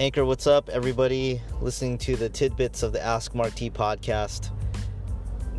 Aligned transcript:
Anchor, 0.00 0.24
what's 0.24 0.46
up, 0.46 0.70
everybody? 0.70 1.42
Listening 1.60 1.98
to 1.98 2.16
the 2.16 2.30
tidbits 2.30 2.82
of 2.82 2.94
the 2.94 3.04
Ask 3.04 3.34
Mark 3.34 3.54
T 3.54 3.68
podcast, 3.68 4.50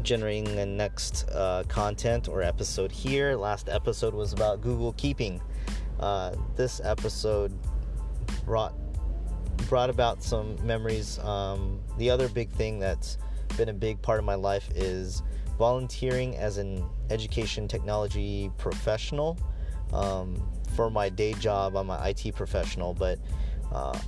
generating 0.02 0.56
the 0.56 0.66
next 0.66 1.30
uh, 1.30 1.62
content 1.68 2.28
or 2.28 2.42
episode 2.42 2.92
here. 2.92 3.36
Last 3.36 3.70
episode 3.70 4.16
was 4.16 4.34
about 4.34 4.62
Google 4.62 4.94
Keeping. 4.94 5.40
Uh, 6.00 6.34
this 6.56 6.82
episode 6.84 7.56
brought 8.44 8.74
brought 9.70 9.92
about 9.92 10.24
some 10.24 10.58
memories. 10.66 11.20
Um, 11.20 11.80
the 12.00 12.10
other 12.10 12.28
big 12.28 12.50
thing 12.50 12.80
that's 12.80 13.20
been 13.58 13.70
a 13.70 13.74
big 13.74 14.02
part 14.02 14.18
of 14.18 14.26
my 14.26 14.34
life 14.34 14.72
is 14.74 15.22
volunteering 15.60 16.36
as 16.36 16.58
an 16.58 16.84
education 17.12 17.68
technology 17.68 18.50
professional. 18.58 19.38
Um, 19.94 20.42
for 20.76 20.90
my 20.90 21.10
day 21.10 21.34
job, 21.34 21.76
I'm 21.78 21.92
an 21.92 22.00
IT 22.04 22.34
professional, 22.34 22.96
but 22.96 23.20
uh, 23.72 24.00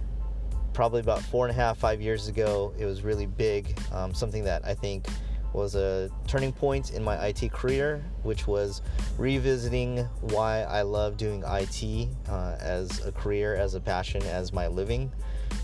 probably 0.73 0.99
about 0.99 1.21
four 1.21 1.45
and 1.45 1.51
a 1.51 1.55
half, 1.55 1.77
five 1.77 2.01
years 2.01 2.27
ago, 2.27 2.73
it 2.77 2.85
was 2.85 3.03
really 3.03 3.25
big. 3.25 3.77
Um, 3.91 4.13
something 4.13 4.43
that 4.43 4.65
I 4.65 4.73
think 4.73 5.07
was 5.53 5.75
a 5.75 6.09
turning 6.27 6.51
point 6.51 6.91
in 6.91 7.03
my 7.03 7.27
IT 7.27 7.51
career, 7.51 8.03
which 8.23 8.47
was 8.47 8.81
revisiting 9.17 9.99
why 10.21 10.63
I 10.63 10.81
love 10.81 11.15
doing 11.15 11.43
IT 11.45 12.09
uh, 12.27 12.55
as 12.59 13.05
a 13.05 13.11
career, 13.11 13.55
as 13.55 13.75
a 13.75 13.79
passion, 13.79 14.23
as 14.23 14.51
my 14.51 14.67
living, 14.67 15.11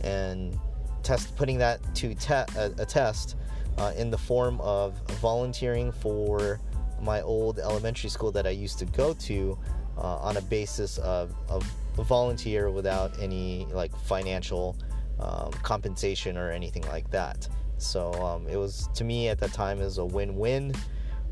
and 0.03 0.57
test 1.01 1.35
putting 1.35 1.57
that 1.57 1.79
to 1.95 2.13
te- 2.13 2.33
a, 2.33 2.71
a 2.77 2.85
test 2.85 3.35
uh, 3.79 3.93
in 3.97 4.11
the 4.11 4.17
form 4.17 4.61
of 4.61 4.99
volunteering 5.21 5.91
for 5.91 6.59
my 7.01 7.21
old 7.21 7.59
elementary 7.59 8.09
school 8.09 8.31
that 8.31 8.45
I 8.45 8.51
used 8.51 8.77
to 8.79 8.85
go 8.85 9.13
to 9.13 9.57
uh, 9.97 10.17
on 10.17 10.37
a 10.37 10.41
basis 10.41 10.97
of, 10.99 11.33
of 11.47 11.63
volunteer 11.95 12.69
without 12.69 13.11
any 13.19 13.65
like 13.71 13.95
financial 13.95 14.77
um, 15.19 15.51
compensation 15.63 16.37
or 16.37 16.51
anything 16.51 16.83
like 16.87 17.09
that. 17.11 17.47
So 17.77 18.11
um, 18.13 18.47
it 18.47 18.57
was 18.57 18.89
to 18.95 19.03
me 19.03 19.29
at 19.29 19.39
that 19.39 19.53
time 19.53 19.79
is 19.79 19.97
a 19.97 20.05
win-win. 20.05 20.73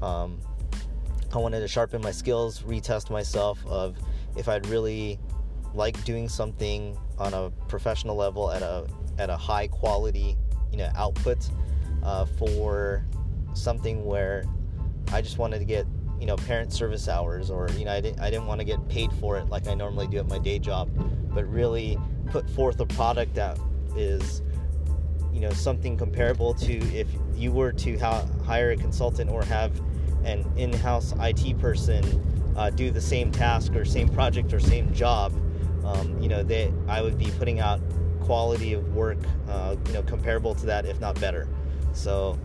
Um, 0.01 0.39
I 1.33 1.37
wanted 1.37 1.59
to 1.59 1.67
sharpen 1.67 2.01
my 2.01 2.11
skills, 2.11 2.61
retest 2.63 3.09
myself 3.09 3.65
of 3.67 3.97
if 4.37 4.47
I'd 4.47 4.65
really 4.67 5.19
like 5.73 6.01
doing 6.05 6.29
something 6.29 6.97
on 7.17 7.33
a 7.33 7.51
professional 7.67 8.15
level 8.15 8.51
at 8.51 8.61
a 8.61 8.87
at 9.17 9.29
a 9.29 9.35
high 9.35 9.67
quality, 9.67 10.37
you 10.71 10.77
know, 10.77 10.89
output 10.95 11.49
uh, 12.03 12.25
for 12.25 13.05
something 13.53 14.05
where 14.05 14.45
I 15.11 15.21
just 15.21 15.37
wanted 15.37 15.59
to 15.59 15.65
get 15.65 15.85
you 16.19 16.25
know 16.25 16.35
parent 16.35 16.73
service 16.73 17.07
hours 17.07 17.49
or 17.51 17.69
you 17.77 17.85
know 17.85 17.91
I 17.91 18.01
didn't 18.01 18.19
I 18.19 18.29
didn't 18.29 18.47
want 18.47 18.59
to 18.59 18.65
get 18.65 18.87
paid 18.87 19.11
for 19.13 19.37
it 19.37 19.49
like 19.49 19.67
I 19.67 19.73
normally 19.73 20.07
do 20.07 20.17
at 20.17 20.27
my 20.27 20.39
day 20.39 20.59
job, 20.59 20.89
but 21.33 21.45
really 21.45 21.97
put 22.27 22.49
forth 22.49 22.79
a 22.79 22.85
product 22.85 23.35
that 23.35 23.57
is 23.97 24.41
you 25.33 25.39
know 25.39 25.51
something 25.51 25.97
comparable 25.97 26.53
to 26.53 26.77
if 26.95 27.07
you 27.35 27.51
were 27.51 27.71
to 27.71 27.97
ha- 27.97 28.25
hire 28.45 28.71
a 28.71 28.77
consultant 28.77 29.29
or 29.29 29.43
have 29.43 29.79
an 30.23 30.45
in-house 30.57 31.13
IT 31.19 31.57
person 31.59 32.03
uh, 32.57 32.69
do 32.71 32.89
the 32.89 33.01
same 33.01 33.31
task 33.31 33.75
or 33.75 33.85
same 33.85 34.09
project 34.09 34.51
or 34.51 34.59
same 34.59 34.91
job. 34.93 35.31
Um, 35.85 36.19
you 36.21 36.27
know, 36.27 36.43
they 36.43 36.73
I 36.87 37.01
would 37.01 37.17
be 37.17 37.31
putting 37.37 37.59
out 37.59 37.79
quality 38.21 38.73
of 38.73 38.93
work, 38.93 39.19
uh, 39.47 39.75
you 39.85 39.93
know, 39.93 40.01
comparable 40.01 40.53
to 40.55 40.65
that, 40.65 40.85
if 40.85 40.99
not 40.99 41.19
better. 41.21 41.47
So, 41.93 42.37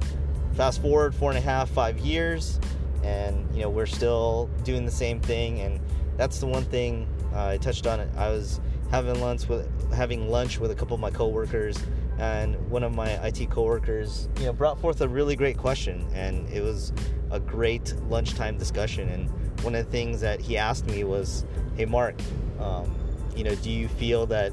fast 0.54 0.80
forward 0.80 1.14
four 1.14 1.30
and 1.30 1.38
a 1.38 1.42
half, 1.42 1.70
five 1.70 1.98
years, 1.98 2.60
and 3.02 3.52
you 3.54 3.62
know 3.62 3.70
we're 3.70 3.86
still 3.86 4.48
doing 4.64 4.84
the 4.84 4.92
same 4.92 5.18
thing. 5.20 5.60
And 5.60 5.80
that's 6.16 6.38
the 6.38 6.46
one 6.46 6.64
thing 6.64 7.08
uh, 7.34 7.46
I 7.46 7.56
touched 7.56 7.86
on. 7.86 8.00
I 8.16 8.28
was 8.28 8.60
having 8.92 9.18
lunch 9.22 9.48
with 9.48 9.92
having 9.92 10.28
lunch 10.28 10.60
with 10.60 10.70
a 10.70 10.74
couple 10.74 10.94
of 10.94 11.00
my 11.00 11.10
coworkers, 11.10 11.78
and 12.18 12.54
one 12.70 12.84
of 12.84 12.94
my 12.94 13.10
IT 13.26 13.50
coworkers, 13.50 14.28
you 14.38 14.44
know, 14.44 14.52
brought 14.52 14.78
forth 14.78 15.00
a 15.00 15.08
really 15.08 15.34
great 15.34 15.56
question, 15.56 16.06
and 16.14 16.48
it 16.50 16.62
was 16.62 16.92
a 17.30 17.40
great 17.40 17.94
lunchtime 18.08 18.58
discussion. 18.58 19.08
And 19.08 19.30
one 19.64 19.74
of 19.74 19.84
the 19.84 19.90
things 19.90 20.20
that 20.20 20.40
he 20.40 20.58
asked 20.58 20.86
me 20.86 21.04
was, 21.04 21.46
"Hey, 21.74 21.86
Mark, 21.86 22.20
um, 22.60 22.94
you 23.34 23.44
know, 23.44 23.54
do 23.56 23.70
you 23.70 23.88
feel 23.88 24.26
that 24.26 24.52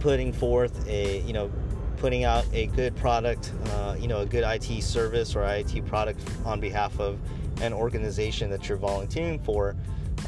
putting 0.00 0.32
forth 0.32 0.88
a, 0.88 1.20
you 1.20 1.34
know, 1.34 1.50
putting 1.98 2.24
out 2.24 2.46
a 2.54 2.66
good 2.68 2.96
product, 2.96 3.52
uh, 3.74 3.96
you 3.98 4.08
know, 4.08 4.20
a 4.20 4.26
good 4.26 4.44
IT 4.44 4.80
service 4.80 5.36
or 5.36 5.44
IT 5.44 5.82
product 5.82 6.20
on 6.44 6.58
behalf 6.58 6.98
of 7.00 7.18
an 7.60 7.74
organization 7.74 8.48
that 8.48 8.66
you're 8.68 8.78
volunteering 8.78 9.38
for, 9.40 9.76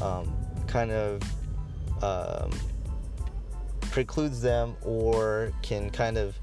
um, 0.01 0.35
kind 0.67 0.91
of 0.91 1.21
um, 2.01 2.51
precludes 3.81 4.41
them 4.41 4.75
or 4.83 5.51
can 5.61 5.89
kind 5.89 6.17
of 6.17 6.37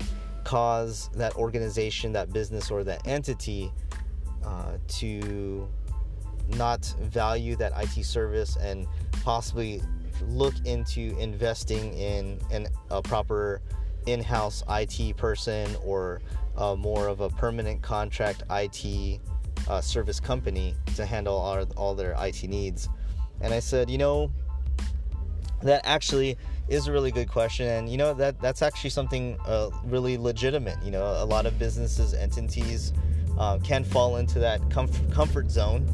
cause 0.44 1.10
that 1.14 1.34
organization, 1.36 2.12
that 2.12 2.32
business, 2.32 2.70
or 2.70 2.84
that 2.84 3.06
entity 3.06 3.72
uh, 4.44 4.78
to 4.88 5.68
not 6.50 6.84
value 7.00 7.56
that 7.56 7.72
IT 7.76 8.04
service 8.04 8.56
and 8.56 8.86
possibly 9.24 9.82
look 10.28 10.54
into 10.64 11.16
investing 11.18 11.92
in, 11.94 12.38
in 12.50 12.68
a 12.90 13.02
proper 13.02 13.60
in-house 14.06 14.62
IT 14.70 15.16
person 15.16 15.76
or 15.82 16.20
uh, 16.56 16.74
more 16.76 17.08
of 17.08 17.20
a 17.20 17.28
permanent 17.30 17.82
contract 17.82 18.44
IT 18.50 19.20
uh, 19.68 19.80
service 19.80 20.20
company 20.20 20.74
to 20.94 21.04
handle 21.04 21.34
all, 21.34 21.64
all 21.76 21.94
their 21.94 22.14
IT 22.20 22.44
needs. 22.44 22.88
And 23.40 23.52
I 23.52 23.58
said, 23.58 23.90
you 23.90 23.98
know, 23.98 24.30
that 25.62 25.80
actually 25.84 26.36
is 26.68 26.86
a 26.86 26.92
really 26.92 27.10
good 27.10 27.28
question 27.28 27.66
and 27.66 27.88
you 27.88 27.96
know 27.96 28.12
that 28.12 28.40
that's 28.40 28.62
actually 28.62 28.90
something 28.90 29.38
uh, 29.46 29.70
really 29.84 30.18
legitimate 30.18 30.76
you 30.82 30.90
know 30.90 31.04
a 31.22 31.24
lot 31.24 31.46
of 31.46 31.58
businesses 31.58 32.12
entities 32.14 32.92
uh, 33.38 33.58
can 33.58 33.84
fall 33.84 34.16
into 34.16 34.38
that 34.38 34.60
comf- 34.68 35.12
comfort 35.12 35.50
zone 35.50 35.86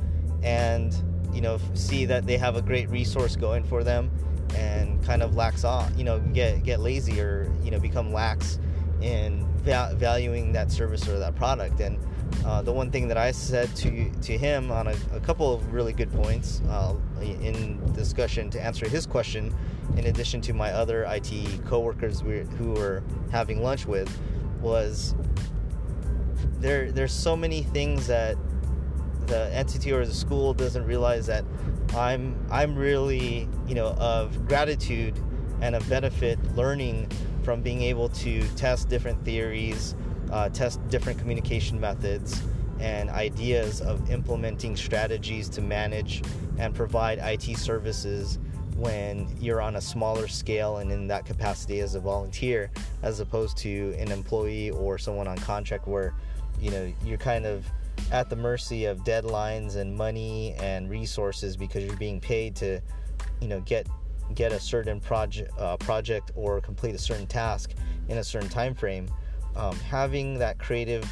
and 0.42 0.96
you 1.32 1.40
know 1.40 1.58
see 1.74 2.04
that 2.04 2.26
they 2.26 2.36
have 2.36 2.56
a 2.56 2.62
great 2.62 2.88
resource 2.90 3.36
going 3.36 3.62
for 3.62 3.84
them 3.84 4.10
and 4.56 5.02
kind 5.04 5.22
of 5.22 5.34
lax 5.34 5.64
off 5.64 5.90
you 5.96 6.04
know 6.04 6.18
get 6.32 6.62
get 6.62 6.80
lazy 6.80 7.20
or 7.20 7.50
you 7.62 7.70
know 7.70 7.78
become 7.78 8.12
lax 8.12 8.58
in 9.02 9.46
va- 9.58 9.92
valuing 9.96 10.52
that 10.52 10.70
service 10.70 11.08
or 11.08 11.18
that 11.18 11.34
product. 11.34 11.80
And 11.80 11.98
uh, 12.44 12.62
the 12.62 12.72
one 12.72 12.90
thing 12.90 13.08
that 13.08 13.18
I 13.18 13.30
said 13.32 13.74
to 13.76 14.10
to 14.10 14.38
him 14.38 14.70
on 14.70 14.86
a, 14.86 14.94
a 15.12 15.20
couple 15.20 15.52
of 15.52 15.72
really 15.72 15.92
good 15.92 16.12
points 16.12 16.62
uh, 16.68 16.94
in 17.30 17.92
discussion 17.92 18.50
to 18.50 18.62
answer 18.62 18.88
his 18.88 19.06
question, 19.06 19.54
in 19.96 20.06
addition 20.06 20.40
to 20.42 20.52
my 20.52 20.72
other 20.72 21.04
IT 21.04 21.64
coworkers 21.66 22.20
who 22.20 22.72
were 22.72 23.02
having 23.30 23.62
lunch 23.62 23.86
with, 23.86 24.10
was 24.60 25.14
there. 26.58 26.92
There's 26.92 27.12
so 27.12 27.36
many 27.36 27.62
things 27.62 28.06
that 28.06 28.36
the 29.26 29.52
entity 29.54 29.92
or 29.92 30.04
the 30.04 30.14
school 30.14 30.52
doesn't 30.52 30.84
realize 30.84 31.26
that 31.26 31.44
I'm 31.94 32.36
I'm 32.50 32.76
really 32.76 33.48
you 33.66 33.74
know 33.74 33.88
of 33.98 34.46
gratitude 34.46 35.14
and 35.60 35.76
a 35.76 35.80
benefit 35.82 36.38
learning 36.56 37.08
from 37.42 37.62
being 37.62 37.82
able 37.82 38.08
to 38.08 38.42
test 38.56 38.88
different 38.88 39.24
theories 39.24 39.94
uh, 40.30 40.48
test 40.48 40.86
different 40.88 41.18
communication 41.18 41.78
methods 41.78 42.42
and 42.82 43.08
ideas 43.10 43.80
of 43.80 44.10
implementing 44.10 44.76
strategies 44.76 45.48
to 45.48 45.60
manage 45.62 46.20
and 46.58 46.74
provide 46.74 47.18
IT 47.18 47.56
services 47.56 48.40
when 48.74 49.28
you're 49.40 49.60
on 49.60 49.76
a 49.76 49.80
smaller 49.80 50.26
scale 50.26 50.78
and 50.78 50.90
in 50.90 51.06
that 51.06 51.24
capacity 51.24 51.78
as 51.78 51.94
a 51.94 52.00
volunteer 52.00 52.70
as 53.02 53.20
opposed 53.20 53.56
to 53.56 53.94
an 53.98 54.10
employee 54.10 54.70
or 54.70 54.98
someone 54.98 55.28
on 55.28 55.38
contract 55.38 55.86
where 55.86 56.12
you 56.60 56.70
know 56.72 56.92
you're 57.04 57.18
kind 57.18 57.46
of 57.46 57.64
at 58.10 58.28
the 58.28 58.34
mercy 58.34 58.86
of 58.86 58.98
deadlines 59.04 59.76
and 59.76 59.94
money 59.94 60.54
and 60.58 60.90
resources 60.90 61.56
because 61.56 61.84
you're 61.84 61.96
being 61.96 62.20
paid 62.20 62.56
to 62.56 62.80
you 63.40 63.46
know 63.46 63.60
get 63.60 63.86
get 64.34 64.50
a 64.50 64.58
certain 64.58 64.98
project 64.98 65.52
uh, 65.58 65.76
project 65.76 66.32
or 66.34 66.60
complete 66.60 66.96
a 66.96 66.98
certain 66.98 67.28
task 67.28 67.74
in 68.08 68.18
a 68.18 68.24
certain 68.24 68.48
time 68.48 68.74
frame 68.74 69.06
um, 69.54 69.76
having 69.80 70.38
that 70.38 70.58
creative 70.58 71.04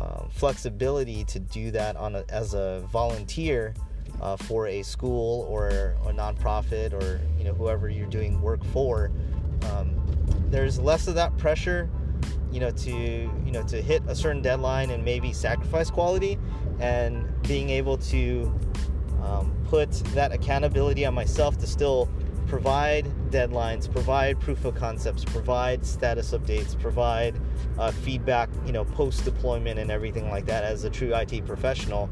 um, 0.00 0.28
flexibility 0.30 1.24
to 1.24 1.38
do 1.38 1.70
that 1.72 1.96
on 1.96 2.14
a, 2.14 2.24
as 2.28 2.54
a 2.54 2.86
volunteer 2.92 3.74
uh, 4.20 4.36
for 4.36 4.66
a 4.66 4.82
school 4.82 5.46
or 5.48 5.96
a 6.06 6.12
nonprofit 6.12 6.92
or 6.92 7.20
you 7.36 7.44
know 7.44 7.52
whoever 7.52 7.88
you're 7.88 8.06
doing 8.06 8.40
work 8.40 8.64
for 8.66 9.10
um, 9.70 9.94
there's 10.50 10.78
less 10.78 11.08
of 11.08 11.14
that 11.14 11.36
pressure 11.36 11.88
you 12.50 12.60
know 12.60 12.70
to 12.70 12.90
you 12.90 13.52
know 13.52 13.62
to 13.62 13.80
hit 13.82 14.02
a 14.06 14.14
certain 14.14 14.42
deadline 14.42 14.90
and 14.90 15.04
maybe 15.04 15.32
sacrifice 15.32 15.90
quality 15.90 16.38
and 16.80 17.26
being 17.42 17.70
able 17.70 17.98
to 17.98 18.52
um, 19.22 19.54
put 19.68 19.90
that 20.14 20.32
accountability 20.32 21.04
on 21.04 21.14
myself 21.14 21.58
to 21.58 21.66
still 21.66 22.08
provide 22.46 23.07
deadlines, 23.30 23.90
provide 23.90 24.40
proof 24.40 24.64
of 24.64 24.74
concepts, 24.74 25.24
provide 25.24 25.84
status 25.84 26.32
updates, 26.32 26.78
provide 26.80 27.34
uh, 27.78 27.90
feedback, 27.90 28.48
you 28.66 28.72
know, 28.72 28.84
post 28.84 29.24
deployment 29.24 29.78
and 29.78 29.90
everything 29.90 30.30
like 30.30 30.46
that 30.46 30.64
as 30.64 30.84
a 30.84 30.90
true 30.90 31.14
IT 31.14 31.46
professional. 31.46 32.10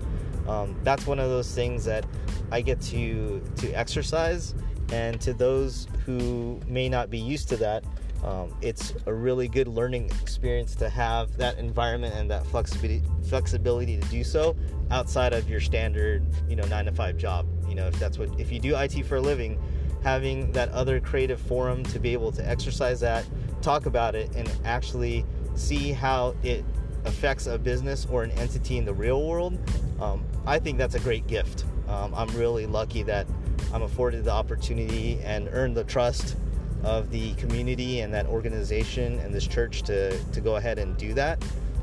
Um, 0.49 0.77
that's 0.85 1.07
one 1.07 1.19
of 1.19 1.29
those 1.29 1.53
things 1.55 1.85
that 1.87 2.05
I 2.53 2.61
get 2.61 2.81
to 2.83 3.43
to 3.57 3.73
exercise 3.73 4.55
And 4.93 5.21
to 5.23 5.33
those 5.33 5.89
who 6.05 6.61
may 6.69 6.89
not 6.89 7.11
be 7.11 7.19
used 7.19 7.49
to 7.49 7.57
that, 7.57 7.83
um, 8.25 8.55
it's 8.61 8.95
a 9.07 9.13
really 9.13 9.49
good 9.49 9.69
learning 9.69 10.11
experience 10.23 10.75
to 10.77 10.89
have 10.89 11.37
that 11.37 11.59
environment 11.59 12.15
and 12.15 12.31
that 12.31 12.47
flexibility 12.47 13.03
flexibility 13.29 13.99
to 13.99 14.09
do 14.09 14.25
so 14.25 14.57
outside 14.91 15.33
of 15.33 15.51
your 15.51 15.61
standard 15.61 16.25
you 16.49 16.57
know 16.57 16.65
nine 16.67 16.87
to 16.87 16.93
five 16.93 17.17
job 17.17 17.47
you 17.69 17.75
know 17.75 17.87
if 17.89 17.99
that's 17.99 18.19
what 18.19 18.29
if 18.39 18.51
you 18.51 18.59
do 18.59 18.77
IT 18.77 19.05
for 19.05 19.17
a 19.17 19.21
living 19.21 19.61
having 20.07 20.53
that 20.53 20.69
other 20.71 21.01
creative 21.01 21.41
forum 21.41 21.83
to 21.83 21.99
be 21.99 22.13
able 22.13 22.31
to 22.31 22.49
exercise 22.49 23.01
that 23.01 23.27
talk 23.61 23.87
about 23.87 24.15
it 24.15 24.33
and 24.37 24.49
actually 24.65 25.25
see 25.57 25.91
how 25.91 26.33
it 26.45 26.65
affects 27.07 27.49
a 27.49 27.59
business 27.59 28.07
or 28.09 28.23
an 28.23 28.31
entity 28.33 28.79
in 28.79 28.85
the 28.85 28.95
real 28.95 29.27
world 29.27 29.59
um, 30.01 30.25
I 30.47 30.61
think 30.61 30.79
that's 30.79 30.95
a 30.95 31.01
great 31.01 31.27
gift 31.27 31.65
um, 31.89 32.15
I'm 32.15 32.29
really 32.37 32.67
lucky 32.67 33.03
that 33.03 33.27
I'm 33.73 33.83
afforded 33.83 34.25
the 34.25 34.31
opportunity 34.31 35.19
and 35.25 35.49
earned 35.51 35.77
the 35.77 35.83
trust 35.83 36.37
of 36.85 37.11
the 37.11 37.35
community 37.35 38.01
and 38.01 38.15
that 38.15 38.27
organization 38.27 39.19
and 39.19 39.35
this 39.35 39.45
church 39.45 39.83
to, 39.83 40.17
to 40.17 40.41
go 40.41 40.55
ahead 40.55 40.79
and 40.79 40.97
do 40.97 41.15
that. 41.15 41.43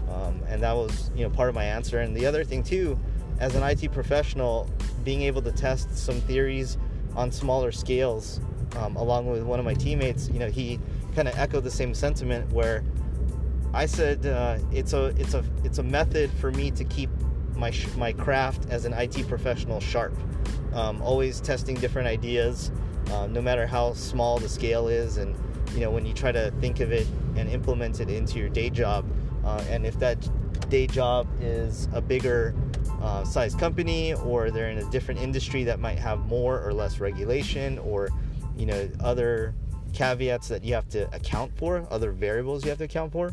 Um, 0.10 0.42
and 0.48 0.64
that 0.64 0.74
was 0.74 1.12
you 1.16 1.24
know 1.24 1.30
part 1.30 1.50
of 1.50 1.56
my 1.56 1.66
answer. 1.66 2.00
And 2.00 2.16
the 2.16 2.26
other 2.26 2.44
thing 2.44 2.64
too, 2.64 2.98
as 3.40 3.56
an 3.56 3.64
IT 3.64 3.92
professional, 3.92 4.70
being 5.04 5.24
able 5.24 5.42
to 5.42 5.52
test 5.52 5.98
some 5.98 6.22
theories 6.22 6.78
on 7.16 7.32
smaller 7.32 7.72
scales, 7.72 8.40
um, 8.78 8.96
along 8.96 9.28
with 9.28 9.44
one 9.44 9.60
of 9.60 9.66
my 9.66 9.74
teammates, 9.74 10.30
you 10.30 10.40
know, 10.40 10.50
he 10.50 10.80
kind 11.16 11.28
of 11.28 11.38
echoed 11.38 11.64
the 11.64 11.72
same 11.72 11.94
sentiment 11.94 12.52
where 12.52 12.84
I 13.74 13.86
said 13.88 14.26
uh, 14.26 14.60
it's 14.72 14.94
a 14.94 15.06
it's 15.18 15.34
a 15.34 15.44
it's 15.64 15.80
a 15.80 15.84
method 15.84 16.30
for 16.32 16.52
me 16.52 16.70
to 16.72 16.84
keep 16.84 17.10
my 17.56 17.72
sh- 17.72 17.94
my 17.96 18.14
craft 18.14 18.68
as 18.70 18.86
an 18.86 18.94
IT 18.94 19.28
professional 19.28 19.80
sharp. 19.80 20.16
Um, 20.74 21.02
always 21.02 21.40
testing 21.40 21.76
different 21.76 22.08
ideas, 22.08 22.72
uh, 23.12 23.28
no 23.28 23.42
matter 23.42 23.68
how 23.68 23.94
small 23.94 24.38
the 24.38 24.50
scale 24.50 24.88
is, 24.88 25.18
and 25.18 25.36
you 25.74 25.80
know 25.80 25.90
when 25.90 26.06
you 26.06 26.14
try 26.14 26.32
to 26.32 26.52
think 26.62 26.80
of 26.82 26.92
it 26.92 27.08
and 27.36 27.50
implement 27.50 28.00
it 28.00 28.10
into 28.10 28.38
your 28.38 28.50
day 28.50 28.70
job, 28.70 29.06
uh, 29.44 29.64
and 29.70 29.86
if 29.86 29.98
that 30.00 30.18
day 30.70 30.86
job 30.86 31.28
is 31.42 31.88
a 31.94 32.02
bigger 32.02 32.54
uh, 33.04 33.24
size 33.26 33.54
company 33.54 34.14
or 34.14 34.50
they're 34.50 34.70
in 34.70 34.78
a 34.78 34.90
different 34.90 35.20
industry 35.20 35.64
that 35.66 35.80
might 35.80 36.00
have 36.00 36.20
more 36.28 36.62
or 36.62 36.74
less 36.74 37.00
regulation 37.00 37.78
or 37.80 38.10
you 38.58 38.66
know 38.66 38.90
other 39.02 39.54
caveats 39.94 40.48
that 40.48 40.64
you 40.64 40.74
have 40.74 40.88
to 40.90 41.14
account 41.14 41.56
for, 41.58 41.86
other 41.92 42.12
variables 42.12 42.64
you 42.64 42.70
have 42.70 42.80
to 42.80 42.86
account 42.86 43.12
for. 43.12 43.32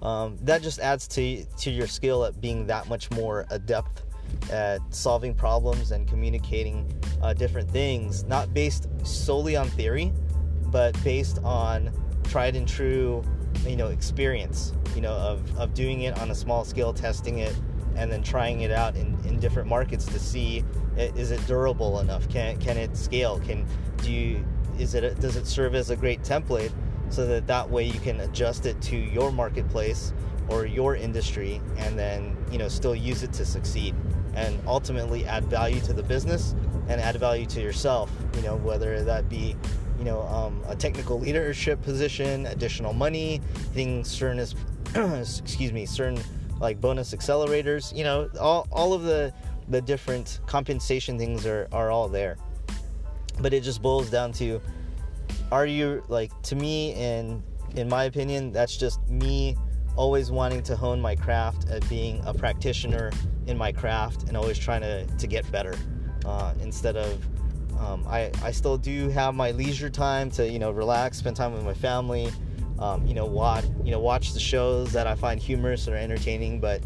Um, 0.00 0.38
that 0.42 0.62
just 0.62 0.78
adds 0.78 1.06
to 1.08 1.44
to 1.44 1.70
your 1.70 1.88
skill 1.88 2.24
at 2.24 2.40
being 2.40 2.66
that 2.68 2.88
much 2.88 3.10
more 3.10 3.46
adept 3.50 4.04
at 4.50 4.80
solving 4.94 5.34
problems 5.34 5.90
and 5.90 6.06
communicating 6.06 6.90
uh, 7.22 7.34
different 7.34 7.68
things, 7.68 8.24
not 8.24 8.54
based 8.54 8.86
solely 9.04 9.56
on 9.56 9.68
theory, 9.70 10.12
but 10.66 10.96
based 11.02 11.38
on 11.42 11.90
tried 12.24 12.54
and 12.54 12.68
true, 12.68 13.24
you 13.66 13.74
know, 13.74 13.88
experience, 13.88 14.72
you 14.94 15.00
know, 15.00 15.12
of, 15.12 15.58
of 15.58 15.74
doing 15.74 16.02
it 16.02 16.16
on 16.20 16.30
a 16.30 16.34
small 16.34 16.64
scale, 16.64 16.94
testing 16.94 17.40
it, 17.40 17.54
and 17.96 18.10
then 18.10 18.22
trying 18.22 18.62
it 18.62 18.70
out 18.70 18.96
in, 18.96 19.18
in 19.24 19.38
different 19.40 19.68
markets 19.68 20.04
to 20.06 20.18
see 20.18 20.64
is 20.96 21.30
it 21.30 21.44
durable 21.46 22.00
enough? 22.00 22.28
Can, 22.28 22.58
can 22.58 22.76
it 22.76 22.96
scale? 22.96 23.40
Can 23.40 23.66
do 23.98 24.12
you 24.12 24.44
is 24.78 24.94
it 24.94 25.04
a, 25.04 25.14
does 25.14 25.36
it 25.36 25.46
serve 25.46 25.74
as 25.74 25.90
a 25.90 25.96
great 25.96 26.22
template 26.22 26.72
so 27.10 27.26
that 27.26 27.46
that 27.46 27.68
way 27.68 27.84
you 27.84 27.98
can 28.00 28.20
adjust 28.20 28.66
it 28.66 28.80
to 28.80 28.96
your 28.96 29.30
marketplace 29.30 30.12
or 30.48 30.64
your 30.64 30.96
industry 30.96 31.60
and 31.76 31.98
then 31.98 32.36
you 32.50 32.58
know 32.58 32.68
still 32.68 32.94
use 32.94 33.22
it 33.22 33.32
to 33.32 33.44
succeed 33.44 33.94
and 34.34 34.58
ultimately 34.66 35.24
add 35.26 35.44
value 35.44 35.80
to 35.80 35.92
the 35.92 36.02
business 36.02 36.54
and 36.88 37.00
add 37.00 37.16
value 37.16 37.44
to 37.46 37.60
yourself 37.60 38.10
you 38.36 38.42
know 38.42 38.56
whether 38.56 39.02
that 39.02 39.28
be 39.28 39.54
you 39.98 40.04
know 40.04 40.22
um, 40.22 40.62
a 40.68 40.74
technical 40.74 41.20
leadership 41.20 41.80
position 41.82 42.46
additional 42.46 42.92
money 42.92 43.40
things 43.74 44.08
certain 44.08 44.44
excuse 45.20 45.72
me 45.72 45.84
certain 45.84 46.20
like 46.60 46.80
bonus 46.80 47.14
accelerators 47.14 47.96
you 47.96 48.04
know 48.04 48.28
all, 48.38 48.68
all 48.70 48.92
of 48.92 49.02
the 49.02 49.32
the 49.70 49.80
different 49.80 50.40
compensation 50.46 51.16
things 51.16 51.46
are, 51.46 51.68
are 51.72 51.90
all 51.90 52.08
there. 52.08 52.36
But 53.40 53.54
it 53.54 53.62
just 53.62 53.80
boils 53.80 54.10
down 54.10 54.32
to 54.34 54.60
are 55.50 55.66
you 55.66 56.02
like 56.08 56.30
to 56.42 56.56
me 56.56 56.92
and 56.94 57.42
in 57.76 57.88
my 57.88 58.04
opinion 58.04 58.52
that's 58.52 58.76
just 58.76 59.00
me 59.08 59.56
always 59.96 60.30
wanting 60.30 60.62
to 60.64 60.76
hone 60.76 61.00
my 61.00 61.14
craft 61.14 61.68
at 61.68 61.88
being 61.88 62.22
a 62.26 62.34
practitioner 62.34 63.10
in 63.46 63.56
my 63.56 63.72
craft 63.72 64.24
and 64.24 64.36
always 64.36 64.58
trying 64.58 64.80
to, 64.80 65.04
to 65.06 65.26
get 65.26 65.50
better. 65.50 65.74
Uh, 66.24 66.52
instead 66.62 66.96
of 66.96 67.24
um, 67.78 68.04
I, 68.06 68.30
I 68.42 68.50
still 68.50 68.76
do 68.76 69.08
have 69.08 69.34
my 69.34 69.52
leisure 69.52 69.88
time 69.88 70.30
to 70.32 70.48
you 70.50 70.58
know 70.58 70.70
relax 70.70 71.18
spend 71.18 71.36
time 71.36 71.52
with 71.52 71.64
my 71.64 71.74
family 71.74 72.30
um, 72.80 73.06
you 73.06 73.14
know 73.14 73.26
watch 73.26 73.64
you 73.84 73.90
know 73.90 74.00
watch 74.00 74.32
the 74.32 74.40
shows 74.40 74.92
that 74.92 75.06
I 75.06 75.14
find 75.14 75.40
humorous 75.40 75.86
or 75.86 75.94
entertaining 75.94 76.60
but 76.60 76.82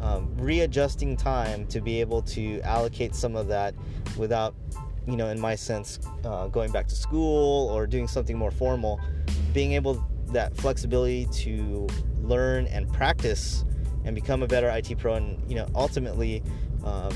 um, 0.00 0.32
readjusting 0.36 1.16
time 1.16 1.66
to 1.66 1.80
be 1.80 2.00
able 2.00 2.22
to 2.22 2.60
allocate 2.60 3.14
some 3.14 3.34
of 3.34 3.48
that 3.48 3.74
without 4.16 4.54
you 5.06 5.16
know 5.16 5.28
in 5.28 5.40
my 5.40 5.54
sense 5.54 5.98
uh, 6.24 6.46
going 6.48 6.70
back 6.70 6.86
to 6.88 6.94
school 6.94 7.68
or 7.70 7.86
doing 7.86 8.06
something 8.06 8.36
more 8.36 8.50
formal 8.50 9.00
being 9.52 9.72
able 9.72 10.04
that 10.26 10.56
flexibility 10.56 11.26
to 11.32 11.86
learn 12.20 12.66
and 12.66 12.92
practice 12.92 13.64
and 14.04 14.14
become 14.14 14.42
a 14.42 14.46
better 14.46 14.68
IT 14.68 14.98
pro 14.98 15.14
and 15.14 15.50
you 15.50 15.56
know 15.56 15.66
ultimately 15.74 16.42
um, 16.84 17.12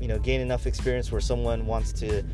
you 0.00 0.08
know 0.08 0.18
gain 0.18 0.40
enough 0.40 0.66
experience 0.66 1.10
where 1.12 1.20
someone 1.20 1.66
wants 1.66 1.92
to 1.92 2.24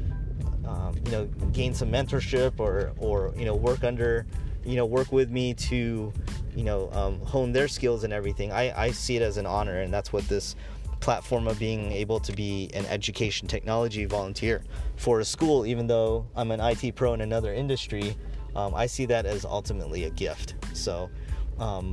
um, 0.67 0.95
you 1.05 1.13
know 1.13 1.27
gain 1.53 1.75
some 1.75 1.91
mentorship 1.91 2.59
or 2.59 2.93
or 2.99 3.35
you 3.37 3.45
know 3.45 3.55
work 3.55 3.85
under 3.85 4.27
you 4.65 4.77
know 4.77 4.87
work 4.87 5.13
with 5.13 5.31
me 5.31 5.55
to 5.55 6.13
you 6.55 6.65
know 6.65 6.91
um, 6.93 7.19
hone 7.21 7.53
their 7.53 7.69
skills 7.69 8.05
and 8.05 8.13
everything 8.13 8.53
I, 8.53 8.85
I 8.85 8.91
see 8.91 9.17
it 9.17 9.23
as 9.23 9.37
an 9.37 9.47
honor 9.47 9.81
and 9.81 9.93
that's 9.93 10.13
what 10.13 10.27
this 10.29 10.57
platform 11.01 11.49
of 11.49 11.59
being 11.59 11.91
able 11.91 12.21
to 12.21 12.33
be 12.33 12.71
an 12.75 12.87
education 12.87 13.49
technology 13.49 14.05
volunteer 14.05 14.63
for 14.97 15.21
a 15.21 15.25
school 15.25 15.67
even 15.67 15.87
though 15.87 16.27
I'm 16.37 16.51
an 16.53 16.61
IT 16.61 16.95
pro 16.95 17.13
in 17.15 17.21
another 17.21 17.53
industry 17.53 18.17
um, 18.55 18.75
I 18.75 18.87
see 18.87 19.07
that 19.07 19.25
as 19.25 19.45
ultimately 19.45 20.05
a 20.05 20.11
gift. 20.11 20.55
So 20.75 21.11
um, 21.59 21.93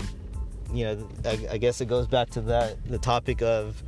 you 0.74 0.86
know, 0.86 1.10
I, 1.26 1.48
I, 1.52 1.58
guess 1.58 1.82
it 1.82 1.88
goes 1.88 2.08
back 2.08 2.30
to 2.32 2.42
that 2.42 2.84
the 2.86 2.98
topic 2.98 3.42
of, 3.42 3.82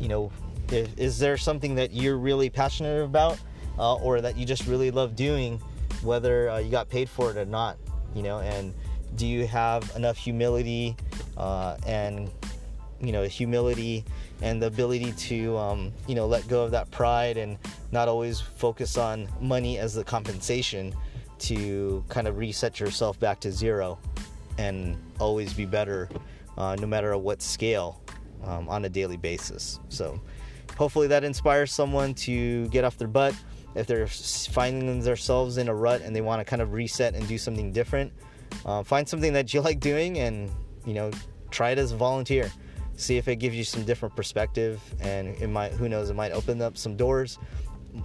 you 0.00 0.08
know, 0.08 0.30
if, 0.70 0.98
is 0.98 1.18
there 1.18 1.36
something 1.36 1.74
that 1.74 1.92
you're 1.92 2.16
really 2.16 2.50
passionate 2.50 3.02
about, 3.02 3.38
uh, 3.78 3.96
or 3.96 4.20
that 4.20 4.36
you 4.36 4.46
just 4.46 4.66
really 4.66 4.90
love 4.90 5.14
doing, 5.14 5.60
whether 6.02 6.50
uh, 6.50 6.58
you 6.58 6.70
got 6.70 6.88
paid 6.88 7.08
for 7.08 7.30
it 7.30 7.36
or 7.36 7.44
not, 7.44 7.76
you 8.16 8.22
know, 8.22 8.40
and 8.40 8.72
do 9.16 9.26
you 9.26 9.46
have 9.46 9.92
enough 9.94 10.16
humility 10.16 10.96
uh, 11.36 11.76
and 11.86 12.30
you 13.00 13.12
know 13.12 13.24
humility 13.24 14.04
and 14.40 14.60
the 14.60 14.66
ability 14.66 15.12
to 15.12 15.56
um, 15.58 15.92
you 16.08 16.14
know 16.14 16.26
let 16.26 16.48
go 16.48 16.64
of 16.64 16.70
that 16.70 16.90
pride 16.90 17.36
and 17.36 17.58
not 17.92 18.08
always 18.08 18.40
focus 18.40 18.96
on 18.96 19.28
money 19.40 19.78
as 19.78 19.94
the 19.94 20.02
compensation 20.02 20.94
to 21.38 22.02
kind 22.08 22.26
of 22.26 22.38
reset 22.38 22.80
yourself 22.80 23.20
back 23.20 23.38
to 23.38 23.52
zero 23.52 23.98
and 24.56 24.96
always 25.20 25.52
be 25.52 25.66
better 25.66 26.08
uh, 26.56 26.74
no 26.80 26.86
matter 26.86 27.16
what 27.18 27.42
scale 27.42 28.00
um, 28.44 28.66
on 28.70 28.86
a 28.86 28.88
daily 28.88 29.18
basis. 29.18 29.78
So, 29.90 30.18
hopefully, 30.78 31.08
that 31.08 31.24
inspires 31.24 31.70
someone 31.70 32.14
to 32.14 32.66
get 32.68 32.84
off 32.84 32.96
their 32.96 33.08
butt. 33.08 33.34
If 33.76 33.86
they're 33.86 34.06
finding 34.06 35.02
themselves 35.02 35.58
in 35.58 35.68
a 35.68 35.74
rut 35.74 36.00
and 36.00 36.16
they 36.16 36.22
want 36.22 36.40
to 36.40 36.44
kind 36.44 36.62
of 36.62 36.72
reset 36.72 37.14
and 37.14 37.26
do 37.28 37.38
something 37.38 37.72
different, 37.72 38.12
uh, 38.64 38.82
find 38.82 39.08
something 39.08 39.32
that 39.34 39.52
you 39.52 39.60
like 39.68 39.80
doing 39.80 40.18
and 40.18 40.50
you 40.84 40.94
know 40.94 41.10
try 41.50 41.70
it 41.70 41.78
as 41.78 41.92
a 41.92 41.96
volunteer. 41.96 42.50
See 42.96 43.18
if 43.18 43.28
it 43.28 43.36
gives 43.36 43.54
you 43.54 43.64
some 43.64 43.84
different 43.84 44.16
perspective, 44.16 44.80
and 45.00 45.28
it 45.36 45.48
might 45.48 45.72
who 45.72 45.88
knows 45.88 46.08
it 46.08 46.14
might 46.14 46.32
open 46.32 46.62
up 46.62 46.78
some 46.78 46.96
doors, 46.96 47.38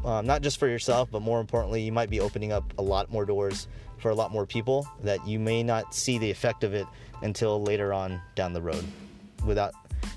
um, 0.03 0.25
not 0.25 0.41
just 0.41 0.59
for 0.59 0.67
yourself, 0.67 1.09
but 1.09 1.21
more 1.21 1.39
importantly, 1.39 1.81
you 1.81 1.93
might 1.93 2.09
be 2.09 2.19
opening 2.19 2.51
up 2.51 2.73
a 2.77 2.81
lot 2.81 3.09
more 3.09 3.25
doors 3.25 3.67
for 4.01 4.09
a 4.09 4.15
lot 4.15 4.31
more 4.31 4.45
people 4.45 4.87
that 5.03 5.25
you 5.25 5.39
may 5.39 5.63
not 5.63 5.93
see 5.93 6.17
the 6.17 6.29
effect 6.29 6.63
of 6.63 6.73
it 6.73 6.87
until 7.21 7.61
later 7.61 7.93
on 7.93 8.19
down 8.35 8.51
the 8.51 8.61
road 8.61 8.83
without 9.45 9.73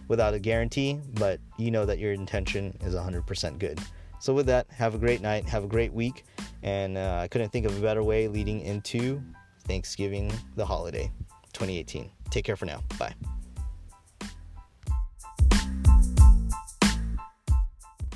without 0.08 0.34
a 0.34 0.38
guarantee 0.38 0.99
but 1.14 1.38
you 1.58 1.70
know 1.70 1.84
that 1.84 1.99
your 1.99 2.12
intention 2.12 2.76
is 2.82 2.94
100% 2.94 3.58
good 3.58 3.78
so 4.24 4.32
with 4.32 4.46
that 4.46 4.66
have 4.70 4.94
a 4.94 4.98
great 4.98 5.20
night 5.20 5.44
have 5.44 5.64
a 5.64 5.66
great 5.66 5.92
week 5.92 6.24
and 6.62 6.96
uh, 6.96 7.20
i 7.22 7.28
couldn't 7.28 7.50
think 7.50 7.66
of 7.66 7.76
a 7.76 7.80
better 7.82 8.02
way 8.02 8.26
leading 8.26 8.62
into 8.62 9.22
thanksgiving 9.66 10.32
the 10.56 10.64
holiday 10.64 11.10
2018 11.52 12.10
take 12.30 12.44
care 12.44 12.56
for 12.56 12.66
now. 12.66 12.82
Bye 12.98 13.14